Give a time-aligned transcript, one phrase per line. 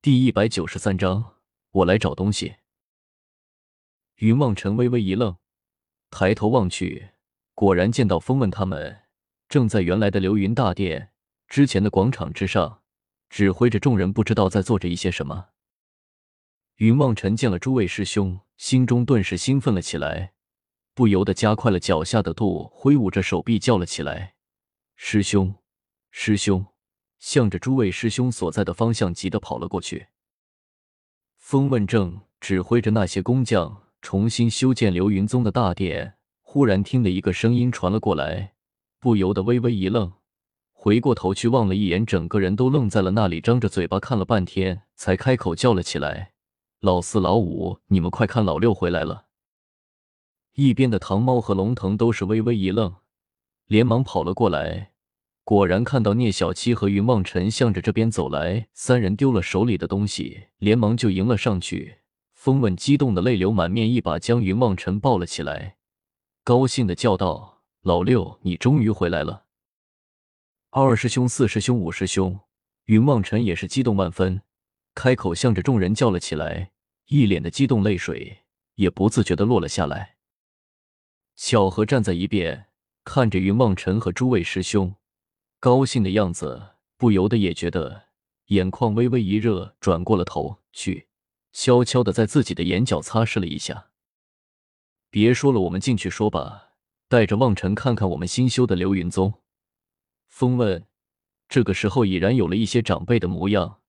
[0.00, 1.34] 第一百九十三章，
[1.72, 2.54] 我来找东西。
[4.18, 5.36] 云望尘微微一愣，
[6.08, 7.08] 抬头望去，
[7.52, 9.00] 果然见到风问他们
[9.48, 11.10] 正在原来的流云大殿
[11.48, 12.82] 之前的广场之上，
[13.28, 15.48] 指挥着众人，不知道在做着一些什么。
[16.76, 20.32] 云望尘见了诸位师兄，心中顿时兴奋了起来，
[20.94, 24.36] 不由得加快了脚下的度，挥舞着手臂叫了起来
[24.94, 25.56] ：“师兄，
[26.12, 26.64] 师兄！”
[27.18, 30.08] 向着诸位师兄所在的方向急得跑了过去。
[31.36, 38.54] 风问正指挥着那些工匠重新修建流云宗的大殿，忽然听得一个声音传了过来，
[39.00, 40.12] 不由得微微一愣，
[40.72, 46.32] 回过头去望了一眼，整个人都愣在了那里，张着嘴巴看了半天，才开口叫了起来
[46.80, 49.26] ：“老四、老五，你们快看，老六回来了！”
[50.54, 52.96] 一边的唐猫和龙腾都是微微一愣，
[53.66, 54.92] 连忙跑了过来。
[55.48, 62.00] 果然看到聂小七和云望尘向着这边走来，三人丢了手里的东西，连忙就迎了上去。
[62.34, 65.78] 风问激动的泪流满面，一把将云望尘抱了起来，
[66.44, 69.46] 高兴的叫道：“老六，你终于回来了！”
[70.68, 72.40] 二师兄、四师兄、五师兄，
[72.84, 74.42] 云望尘也是激动万分，
[74.94, 76.72] 开口向着众人叫了起来，
[77.06, 78.40] 一脸的激动，泪水
[78.74, 80.16] 也不自觉的落了下来。
[81.36, 82.66] 巧合站在一边，
[83.02, 84.94] 看着云望尘和诸位师兄。
[85.60, 88.04] 高兴的样子，不由得也觉得
[88.46, 91.08] 眼眶微微一热，转过了头去，
[91.52, 93.88] 悄悄的在自己的眼角擦拭了一下。
[95.10, 96.74] 别说了，我们进去说吧，
[97.08, 99.34] 带着望尘看看我们新修的流云宗。
[100.28, 100.86] 风问，
[101.48, 103.80] 这个时候已然有了一些长辈的模样，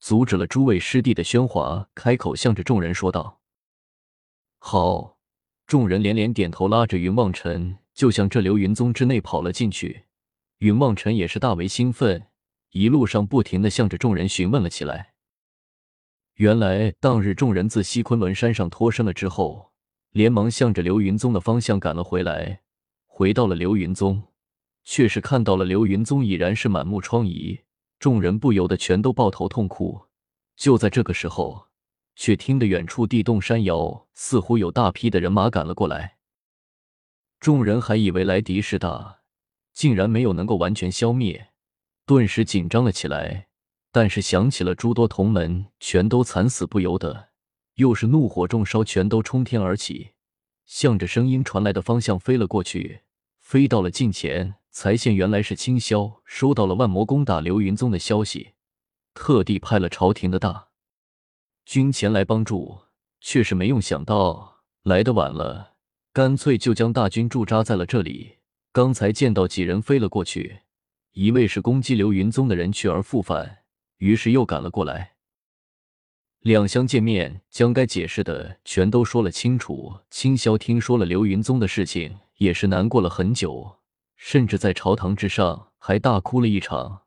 [0.00, 3.42] 阻止了诸位师弟的喧哗，开口向着众人说道
[4.58, 5.18] ：“好！”
[5.66, 10.04] 众人连连点头，拉着云望尘就向这流云宗之内跑了进去。
[10.62, 12.28] 云望尘也是大为兴奋，
[12.70, 15.14] 一路上不停的向着众人询问了起来。
[16.34, 19.72] 原来当日众人自西昆仑山上脱身了之后，
[20.12, 22.60] 连忙向着流云宗的方向赶了回来。
[23.06, 24.22] 回到了流云宗，
[24.84, 27.62] 却是看到了流云宗已然是满目疮痍，
[27.98, 30.06] 众人不由得全都抱头痛哭。
[30.54, 31.66] 就在这个时候，
[32.14, 36.18] 却听得远处地动山摇，似乎有大批的人马赶了过来。
[37.40, 39.21] 众人还以为来敌势大。
[39.72, 41.48] 竟然没有能够完全消灭，
[42.06, 43.48] 顿时紧张了起来。
[43.90, 47.28] 但是想起了诸多同门全都惨死，不由得
[47.74, 50.12] 又是怒火中烧，全都冲天而起，
[50.64, 53.02] 向着声音传来的方向飞了过去。
[53.38, 58.52] 飞到了近前，才现原来是青霄收到了万魔攻打流云宗的消息，
[59.12, 60.68] 特地派了朝廷的大
[61.66, 62.78] 军前来帮助，
[63.20, 65.74] 却是没用想到来的晚了，
[66.14, 68.38] 干脆就将大军驻扎在了这里。
[68.74, 70.60] 刚才见到几人飞了过去，
[71.12, 73.58] 一位是攻击流云宗的人，去而复返，
[73.98, 75.12] 于是又赶了过来。
[76.40, 79.98] 两相见面，将该解释的全都说了清楚。
[80.08, 83.76] 青霄听说了流云宗的事情，也是难过了很久，
[84.16, 87.02] 甚至在朝堂之上还大哭了一场。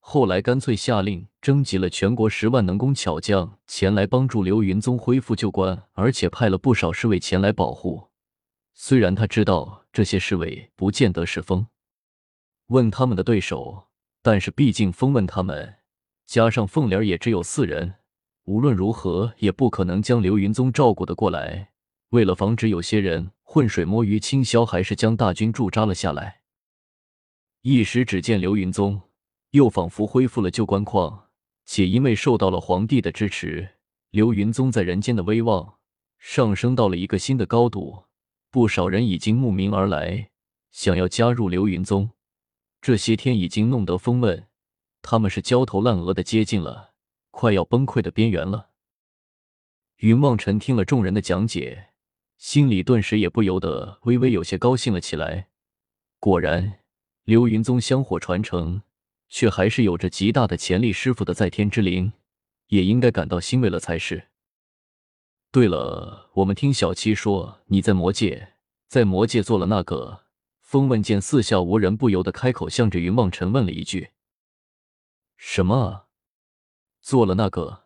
[0.00, 8.08] 后来干脆下令征集了全国十万能工巧匠前来帮助流云宗恢复旧观，而且派了不少侍卫前来保护。
[8.76, 11.68] 虽然他知道这些侍卫不见得是风
[12.66, 13.88] 问他们的对手，
[14.20, 15.76] 但是毕竟风问他们
[16.26, 17.94] 加上凤莲也只有四人，
[18.44, 21.70] 无论如何也不可能将流云宗照顾得过来。
[22.10, 26.40] 为了防止有些人浑水摸鱼，青霄还是将大军驻扎了下来。
[27.62, 29.00] 一时只见流云宗
[29.50, 31.28] 又仿佛恢复了旧官况，
[31.64, 33.76] 且因为受到了皇帝的支持，
[34.10, 35.76] 流云宗在人间的威望
[36.18, 38.04] 上升到了一个新的高度。
[38.54, 40.30] 不少人已经慕名而来，
[40.70, 42.10] 想要加入流云宗。
[42.80, 44.46] 这些天已经弄得风问
[45.02, 46.92] 他们是焦头烂额的，接近了
[47.32, 48.70] 快要崩溃的边缘了。
[49.96, 51.88] 云望尘听了众人的讲解，
[52.38, 55.48] 心里顿时也不由得微微有些高兴了起来。
[56.20, 56.78] 果然，
[57.24, 58.82] 流云宗香火传承，
[59.28, 60.92] 却还是有着极大的潜力。
[60.92, 62.12] 师傅的在天之灵，
[62.68, 64.28] 也应该感到欣慰了才是。
[65.54, 68.54] 对了，我们听小七说你在魔界，
[68.88, 70.22] 在魔界做了那个。
[70.58, 74.10] 风问见四下无人，不由得开口，向着云望尘问了一句
[75.38, 76.06] ：“什么？
[77.00, 77.84] 做了那个？”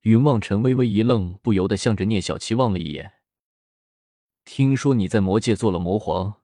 [0.00, 3.12] 云望尘微微一愣，不由得向着聂小七望了一眼。
[4.46, 6.40] 听说你在魔界做了魔皇？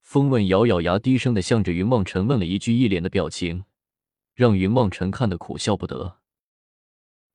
[0.00, 3.66] 风问咬咬牙，低声的向着云望尘问了一句，一脸的表情
[4.34, 6.18] 让云望尘看得苦笑不得。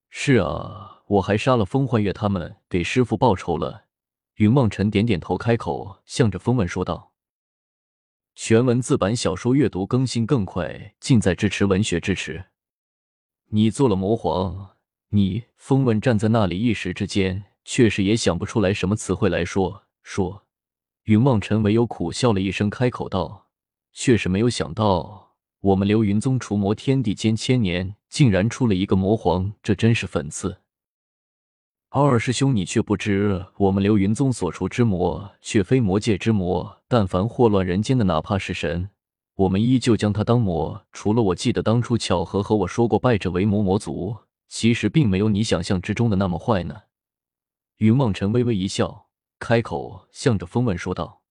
[0.10, 0.96] 是啊。
[1.07, 3.86] 我还杀了风幻月他们，给师傅报仇了。
[4.36, 7.13] 云梦尘点点头，开口向着风问说道
[8.36, 12.48] ：“全文字版小说阅读更新更快，尽在支持文学支持。
[13.51, 14.75] 你做了魔皇，
[15.09, 20.45] 你风问站在那里，一时之间确实也想不出来什么词汇来说说。
[21.04, 23.48] 云望尘唯有苦笑了一声，开口道
[23.94, 30.62] ：“确实没有想到，我们流云宗除魔天地间千年，竟然出了一个魔皇，这真是讽刺。
[31.89, 36.84] 二师兄，你却不知，我们流云宗所除之魔，却非魔界之魔。
[36.88, 38.89] 但凡祸乱人间的，哪怕是神，
[39.36, 40.86] 我们依旧将他当魔。
[40.92, 44.18] 除了我记得当初巧合和我说过，拜者为魔魔族。”
[44.50, 46.84] 其实并没有你想象之中的那么坏呢。
[47.78, 49.10] 云望尘微微一笑，
[49.40, 51.22] 开口向着风问说道：“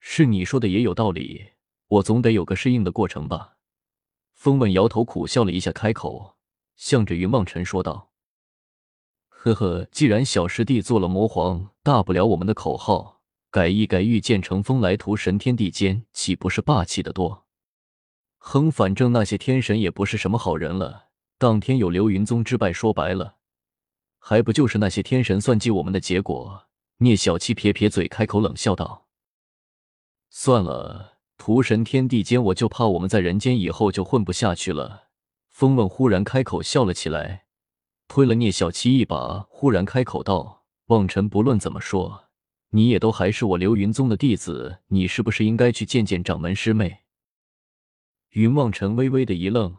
[0.00, 1.50] 是你说的也有道理，
[1.86, 3.54] 我总得有个适应的过程吧？”
[4.34, 6.36] 风问摇头苦笑了一下，开口
[6.74, 8.10] 向着云望尘说道
[9.44, 17.44] ：“呵呵，既然小师弟做了魔皇，大不了我们的口号改一改，御剑乘风来屠神天地间，岂不是霸气的多？
[18.38, 21.08] 哼，反正那些天神也不是什么好人了。”
[21.38, 23.34] 当天有流云宗之败，说白了，
[24.20, 26.68] 还不就是那些天神算计我们的结果？
[26.98, 29.08] 聂小七撇撇嘴，开口冷笑道
[30.30, 35.08] ：“算了，屠神天地间，我就怕我们在人间以后就混不下去了。”
[35.50, 37.41] 风问忽然开口笑了起来，
[38.14, 42.24] 推了聂小七一把，忽然开口道：“望尘，不论怎么说，
[42.72, 46.98] 你也都还是我流云宗的弟子，你是不是应该去见见掌门师妹？”
[48.32, 49.78] 云望尘微微的一愣。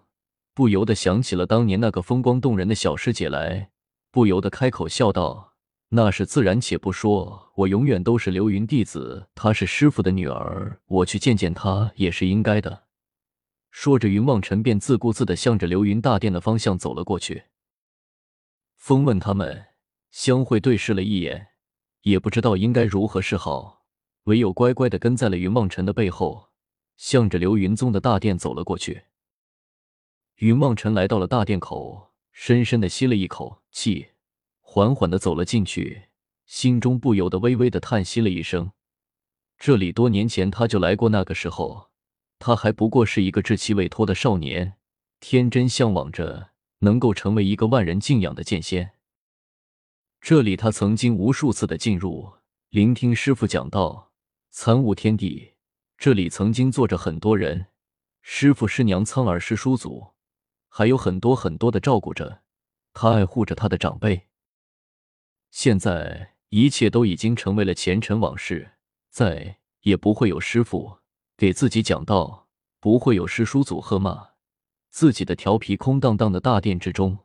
[0.55, 3.69] 不由得想起了当年那个风光动人的小师姐来，
[4.09, 5.53] 不由得开口笑道
[5.89, 12.85] ：“那是自然，且不说，我永远都是流云弟子，她是师傅的女儿，我去见见她也是应该的。”
[13.69, 17.43] 说着，云望尘便自顾自的向着流云大殿的方向走了过去。
[18.85, 19.67] 风问他们
[20.11, 21.51] 相会对视了一眼，
[22.01, 23.85] 也不知道应该如何是好，
[24.23, 26.49] 唯有乖乖的跟在了云望尘的背后，
[26.97, 29.03] 向着流云宗的大殿走了过去。
[30.39, 34.07] 云望尘来到了大殿口，深深的吸了一口气，
[34.59, 36.09] 缓缓的走了进去，
[36.45, 38.73] 心中不由得微微的叹息了一声。
[39.57, 41.91] 这里多年前他就来过，那个时候
[42.37, 44.73] 他还不过是一个稚气未脱的少年，
[45.21, 46.49] 天真向往着
[46.83, 48.91] 能够成为一个万人敬仰的剑仙。
[50.19, 52.33] 这里他曾经无数次的进入，
[52.69, 54.11] 聆听师傅讲道，
[54.51, 55.53] 参悟天地。
[55.97, 57.67] 这里曾经坐着很多人，
[58.21, 60.13] 师傅、师娘、苍耳、师叔祖。
[60.67, 62.41] 还有很多很多的照顾着
[62.93, 64.27] 他、爱护着他的长辈。
[65.51, 68.73] 现在一切都已经成为了前尘往事，
[69.09, 70.97] 再也不会有师傅
[71.37, 72.49] 给自己讲道，
[72.79, 74.31] 不会有师叔祖喝骂
[74.93, 75.75] 自己的调皮。
[75.75, 77.17] 空荡荡的大殿之中，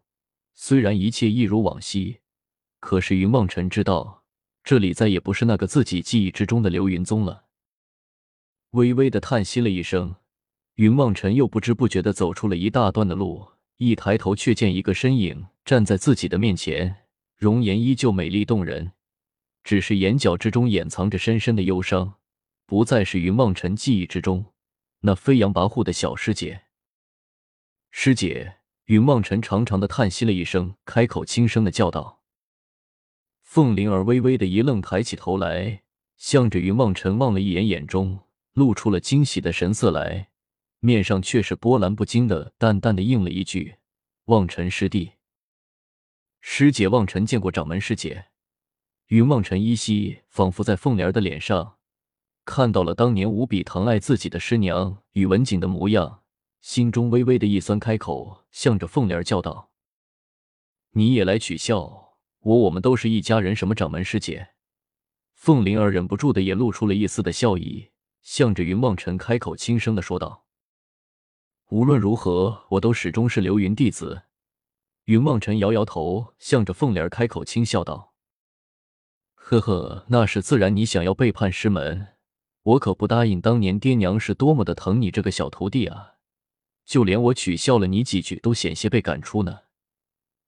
[0.55, 2.20] 虽然一切一如往昔，
[2.81, 4.25] 可是云望尘知道，
[4.65, 7.44] 这里再也不是那个自己记忆之中的流云宗了。
[8.70, 10.17] 微微的叹息了一声。
[10.76, 17.05] 云望尘又不知不觉的走出了一大段的路，一抬头却见一个身影站在自己的面前，
[17.37, 18.93] 容颜依旧美丽动人，
[19.62, 22.15] 只是眼角之中掩藏着深深的忧伤，
[22.65, 24.47] 不再是云望尘记忆之中
[25.00, 26.62] 那飞扬跋扈的小师姐。
[28.00, 32.22] 师姐，云望尘长长的叹息了一声，开口轻声的叫道。
[33.42, 35.82] 凤灵儿微微的一愣，抬起头来，
[36.16, 38.20] 向着云望尘望了一眼，眼中
[38.52, 40.28] 露出了惊喜的神色来。
[40.78, 43.78] 面上却是波澜不惊的，淡淡的应了一句
[44.26, 45.14] ：“望尘师弟，
[46.38, 48.26] 师姐。”望尘见过掌门师姐。
[49.08, 51.78] 云望尘依稀仿佛在凤莲儿的脸上
[52.44, 56.22] 看到了当年无比疼爱自己的师娘宇文锦的模样，
[56.60, 59.70] 心中微微的一酸，开口向着凤莲叫道
[60.93, 62.56] ：“你也来取笑我？
[62.56, 63.55] 我们都是一家人。
[63.55, 64.50] 什么掌门师姐？”
[65.34, 67.91] 凤灵儿忍不住的也露出了一丝的笑意，
[68.22, 70.44] 向着云望尘开口轻声的说道。
[71.70, 74.22] 无论如何，我都始终是流云弟子。
[75.05, 78.15] 云望尘摇摇头，向着凤莲开口轻笑道
[79.34, 80.74] ：“呵呵，那是自然。
[80.74, 82.08] 你想要背叛师门，
[82.62, 83.41] 我可不答应。
[83.41, 86.15] 当年爹娘是多么的疼你这个小徒弟啊，
[86.88, 89.58] 就连我取笑了你几句，都险些被赶出呢。”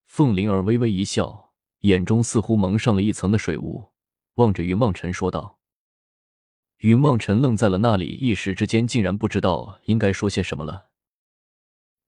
[0.09, 3.91] 凤灵儿微微一笑，眼中似乎蒙上了一层的水雾，
[4.37, 5.59] 望着云望尘说道。
[6.79, 10.89] 云望尘愣在了那里，一时之间竟然不知道应该说些什么了。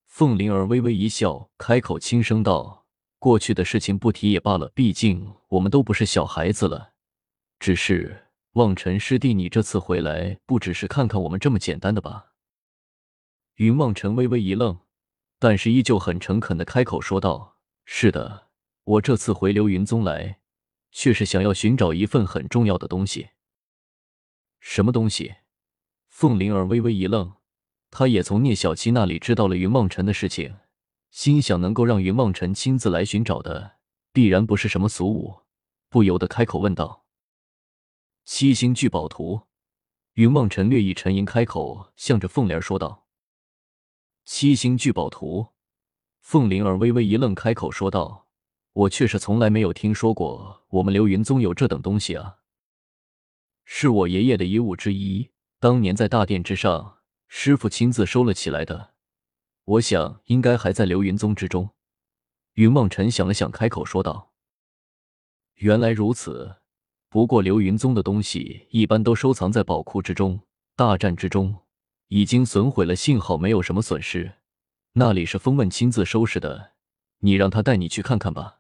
[0.06, 2.86] 凤灵儿微微一笑，开口轻声道
[3.20, 6.94] ：“过去的事情不提也罢了，毕竟我们都不是小孩子了。
[7.60, 12.30] 只是望尘师弟，你这次回来不只是看看我们这么简单的吧？”
[13.56, 14.80] 云望尘微微一愣，
[15.38, 18.49] 但是依旧很诚恳的开口说道：“是的，
[18.85, 20.40] 我这次回流云宗来，
[20.90, 23.30] 却是想要寻找一份很重要的东西。
[24.61, 25.35] 什么东西？”
[26.09, 27.35] 凤灵儿微微一愣。
[27.94, 30.56] 他也从聂小七那里知道了云梦辰的事情，
[31.11, 33.76] 心想能够让云望尘亲自来寻找的，
[34.14, 35.42] 必然不是什么俗物，
[35.90, 37.04] 不由得开口问道
[38.25, 39.42] ：“七星聚宝图。”
[40.14, 43.01] 云望尘略一沉吟，开口向着凤莲说道
[44.25, 45.49] ：“七星聚宝图。”
[46.21, 48.29] 凤灵儿微微一愣，开口说道
[48.73, 52.38] ：“我却是从来没有听说过我们流云宗有这等东西啊！
[53.64, 58.95] 是我爷爷的遗物之一，当年在大殿之上，师傅亲自收了起来的。
[59.64, 61.71] 我想应该还在流云宗之中。”
[62.55, 64.33] 云望尘想了想，开口说道
[65.57, 66.57] ：“原来如此。”
[67.09, 70.41] 不过流云宗的东西一般都收藏在宝库之中，
[70.75, 71.55] 大战之中
[72.14, 74.35] 已经损毁了，幸好没有什么损失。
[74.92, 76.73] 那里是风问亲自收拾的，
[77.21, 78.59] 你让他带你去看看吧。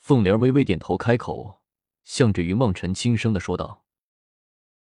[0.00, 1.60] 凤莲微微点头，开口
[2.02, 3.84] 向着云梦辰轻声的说道。